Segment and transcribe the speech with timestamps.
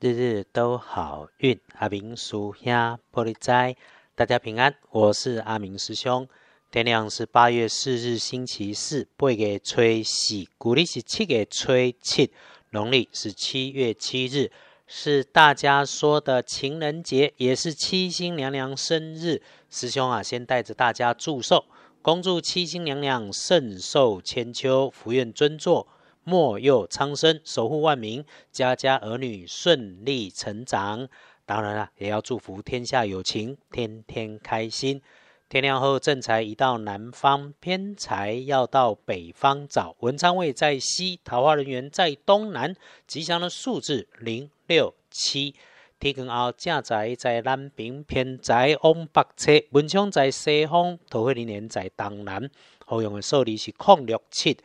[0.00, 1.58] 日日都好运。
[1.74, 2.72] 阿明叔兄
[3.12, 3.74] 玻璃斋，
[4.14, 4.72] 大家平安。
[4.90, 6.28] 我是阿明师兄。
[6.70, 12.30] 天亮是八月四日，星期四，八月初四，古历是七月吹七，
[12.70, 14.52] 农历是七月七日，
[14.86, 19.42] 是大家说的情人节，也是七星娘娘生日。
[19.68, 21.64] 师兄啊，先带着大家祝寿。
[22.02, 25.88] 恭祝七星娘娘寿寿千秋，福愿尊座，
[26.28, 28.22] 莫佑苍生，守护万民，
[28.52, 31.08] 家家儿女顺利成长。
[31.46, 35.00] 当然了，也要祝福天下有情，天天开心。
[35.48, 39.96] 天亮后，正财移到南方，偏财要到北方找。
[40.00, 42.76] 文昌位在西，桃花人员在东南。
[43.06, 45.54] 吉祥的数字零六七。
[45.98, 52.50] 天光后，正财在南边，偏财往北侧；文昌在西方，桃花人缘在东南。
[52.84, 54.58] 好用的数字是空六七，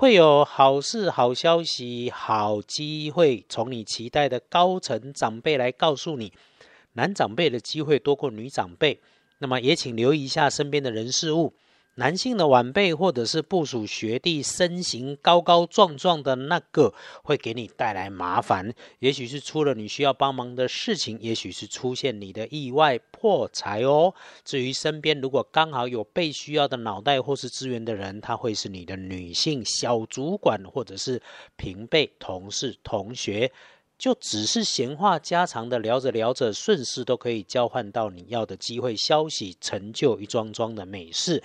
[0.00, 6.32] 会有好事、好消息、好机会从你期待的高层长辈来告诉你。
[6.92, 9.00] 男长辈的机会多过女长辈，
[9.38, 11.52] 那么也请留意一下身边的人事物。
[11.98, 18.72] 男性的晚辈或者是部属学弟，身形高高壮壮的那个，会给你带来麻烦。
[19.00, 24.14] 也许是出了你需要帮忙的事情，也许是出现你的意外破财哦。
[24.44, 31.20] 至于身边如果刚好有被需要的脑袋或是资源的人，他会是你的女性小主管，或者是
[31.56, 33.50] 平辈、同事、同学，
[33.98, 41.42] 就只是闲话家常的聊着聊着，顺势都可以交换到你要的机会、消息、成就一桩桩的美事。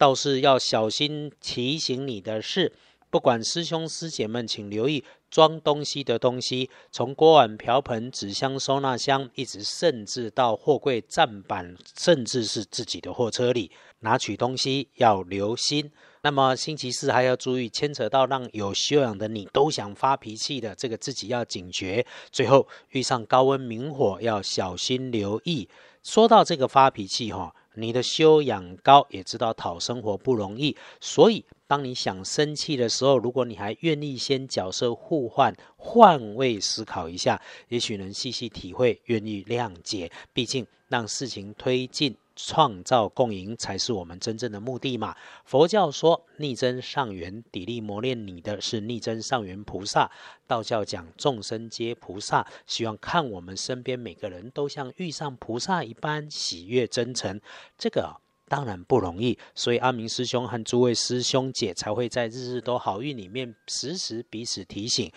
[0.00, 2.72] 倒是要小心提醒你的是，
[3.10, 15.92] 不管师兄师姐们，请留意装东西的东西，从锅碗瓢盆、纸箱、收纳箱，一直甚至到货柜站板，甚至是自己的货车里拿取东西要留心。
[16.22, 22.06] 那么星期四还要注意，牵扯到让有修养的你都想发脾气的这个自己要警觉。
[22.32, 25.68] 最后遇上高温明火，要小心留意。
[26.02, 27.54] 说到这个发脾气，哈。
[27.80, 40.10] 你的修养高，也知道讨生活不容易，所以当你想生气的时候，如果你还愿意先角色互换、换位思考一下，也许能细细体会，愿意谅解。
[40.32, 42.16] 毕竟让事情推进。
[42.42, 45.14] 创造共赢才是我们真正的目的嘛？
[45.44, 50.10] 佛教说逆增上缘，砥砺磨练你的是逆增上缘菩萨。
[50.46, 57.38] 道教讲众生皆菩萨，希望看我们身边每个人都像遇上菩萨一般喜悦真诚。
[57.76, 58.16] 这个
[58.50, 65.08] 当然不容易，所以阿明师兄和诸位师兄姐才会在日日都好运里面时时彼此提醒。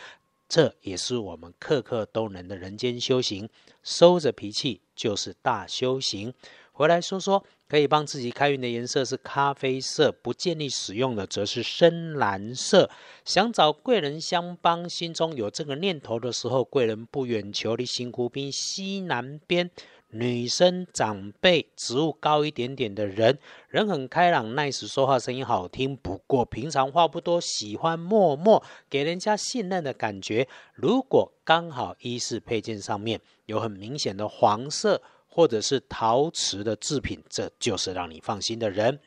[0.47, 3.49] 这也是我们刻刻都能的人间修行。
[3.81, 6.31] 收着脾气就是大修行。
[6.73, 12.87] 回来说说，可以帮自己开运的颜色是咖啡色，不建议使用的则是深蓝色。
[13.25, 19.71] 想找贵人相帮，心中有这个念头的时候，贵人不远求，离新湖滨西南边。
[20.13, 23.37] 女生长辈，职务高一点点的人，
[23.67, 25.95] 人很开朗，nice，说话声音好听。
[25.97, 30.47] 不过平常话不多，喜欢默默，给人家信任的感觉。
[30.73, 35.01] 如果刚好衣饰配件上面有很明显的黄色。
[35.35, 38.99] 或者是陶瓷的制品，这就是让你放心的人。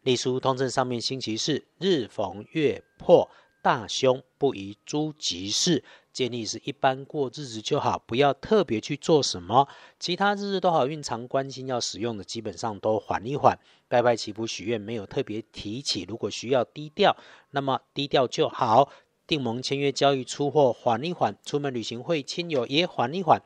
[0.00, 3.28] 隶书通证上面星期四日逢月破，
[3.62, 5.84] 大凶不宜诸吉事，
[6.18, 9.68] 建议是一般过日子就好，不要特别去做什么。
[10.00, 13.56] 其他日日都好运，常关心要使用的，基本上都缓一缓。
[13.86, 17.16] 拜拜祈福许愿没有特别提起，如果需要低调，
[17.52, 18.90] 那么低调就好。
[19.28, 23.40] 订盟签约交易出货缓一缓，出门旅行会亲友也缓一缓。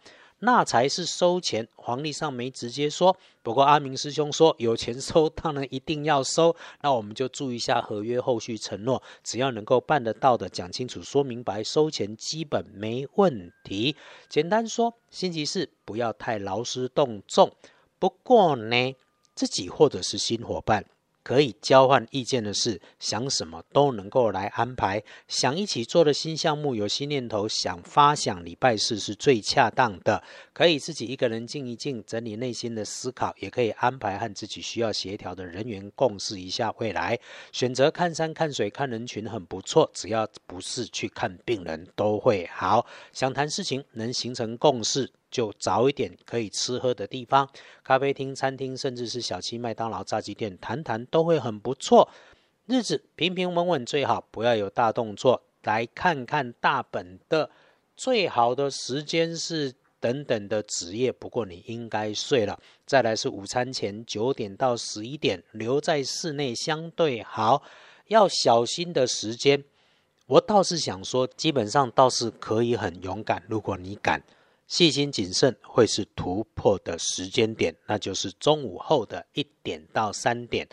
[0.44, 3.16] 那才是收钱，黄历上没直接说。
[3.44, 6.56] 不过阿明师兄说有钱收，当然一定要收。
[6.80, 13.94] 那我们就注意一下合约后续承诺，只要能够办得到的，讲清楚、说明白，收钱基本没问题。
[14.28, 17.52] 简单说，星期四不要太劳师动众。
[18.00, 18.96] 不过呢，
[19.36, 20.84] 自己或者是新伙伴。
[21.22, 25.02] 可以交换意见的事，想什么都能够来安排。
[25.28, 30.22] 想一起做的新项目，有新念头，想发想礼拜四是最恰当的。
[30.52, 37.18] 可以自己一个人静一静，整理内心的思考，也可以安排和自己需要协调的人员共事一下未来。
[37.52, 42.86] 选择看山看水看人群很不错，只要不是去看病人，都会好。
[43.12, 45.10] 想谈事情，能形成共识。
[45.32, 47.48] 就找一点可以吃喝的地方，
[47.82, 52.08] 咖啡厅、餐厅，甚至是小七、麦当劳、炸鸡店，谈谈都会很不错。
[52.66, 55.42] 日子平平稳稳最好，不要有大动作。
[55.64, 57.50] 来看看大本的，
[57.96, 61.10] 最好的时间是等等的职业。
[61.10, 62.60] 不过你应该睡了。
[62.84, 67.62] 再来是午餐前九点到十一点，留在室内相对好。
[68.08, 69.64] 要小心的时间。
[70.26, 73.42] 我倒是想说，基本上倒是可以很勇敢。
[73.48, 74.22] 如果你敢，
[74.72, 80.66] 细心谨慎会是突破的时间点，那就是中午后的一点到三点。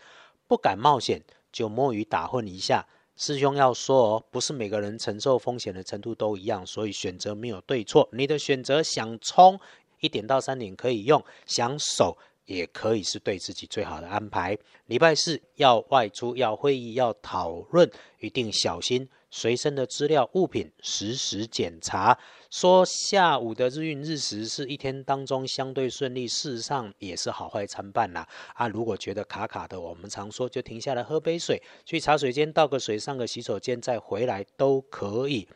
[0.47, 2.87] 不敢冒险，就摸鱼打混一下。
[3.17, 8.07] 师兄要说哦，不是每个人承受风险的程度都一样，所以选择没有对错。
[8.13, 9.59] 你的选择想冲
[9.99, 14.57] 一点到三点可以用，想守也可以是对自己最好的安排。
[14.85, 17.91] 礼拜四要外出、要会议、要讨论，
[18.21, 19.09] 一定小心。
[19.31, 22.17] 随身的资料物品实时检查。
[22.49, 28.27] 说下午的日运日时是一天当中相对顺利，事实上也是好坏参半啦。
[28.55, 35.47] 啊，如果觉得卡卡的，我们常说就停下来喝杯水，去茶水间倒个水，上个洗手间再回来都可以。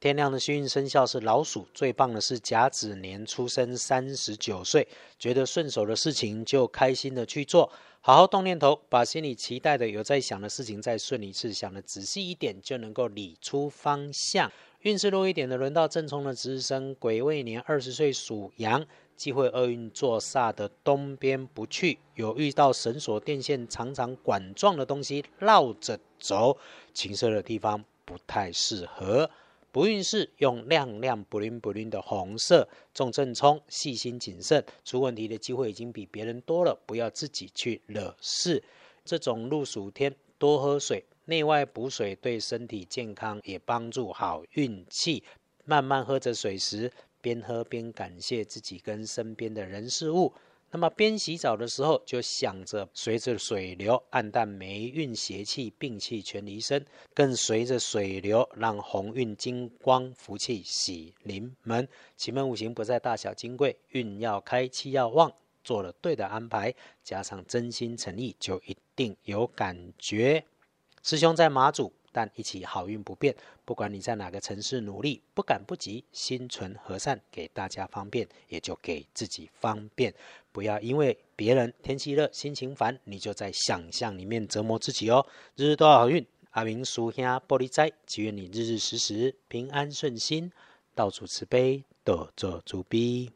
[0.00, 4.88] 天亮的幸运生肖是老鼠，最棒的是甲子年出生，三十九岁，
[5.18, 7.70] 觉得顺手的事情就开心的去做。
[8.00, 14.50] 好好动念头，把心里期待的、有在想的事情再顺一次，想的仔细一点，就能够理出方向。
[14.80, 18.86] 运势弱一点的，轮到正冲的值日生，癸未年二十岁属羊，
[19.16, 21.98] 忌讳厄运坐煞的东边不去。
[22.14, 26.56] 有遇到绳索、电线、长长管状的东西绕着走，
[26.94, 29.28] 情色的地方不太适合。
[29.72, 38.62] 不运势用亮亮不灵不灵的红色，重正冲，细心谨慎，出问题的机会已经比别人多了，不要自己去惹事。
[39.04, 45.22] 这种入暑天多喝水，内外补水对身体健康也帮助好运气。
[45.64, 46.90] 慢慢喝着水时，
[47.20, 50.32] 边喝边感谢自己跟身边的人事物。
[50.72, 61.88] 那么边洗澡的时候，就想着随着水流暗淡霉运邪气病气全离身，更随着水流让鸿运金光福气喜临门。
[62.16, 65.32] 奇门五行不在大小金贵，运要开气要旺，
[65.64, 66.72] 做了对的安排，
[67.02, 70.44] 加上真心诚意，就一定有感觉。
[71.02, 71.92] 师兄在马祖。
[72.12, 73.34] 但一起好运不变，
[73.64, 80.14] 不管你在哪个城市努力，不赶不急，心存和善，给大家方便，也就给自己方便。
[80.52, 85.26] 不要因为别人天气热，心情烦，你就在想象里面折磨自己哦。
[85.56, 90.50] 日日都要好运，阿明叔兄玻璃斋，祈愿你日日时时平安顺心，
[90.94, 93.30] 到处慈悲，多做主逼。